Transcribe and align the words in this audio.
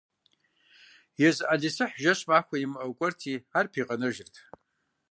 Езы 1.27 1.43
ӏэлисахь, 1.47 1.95
жэщ-махуэ 2.03 2.57
имыӏэу, 2.65 2.97
кӏуэрти 2.97 3.33
ар 3.57 3.65
пигъэнэжырт. 3.71 4.35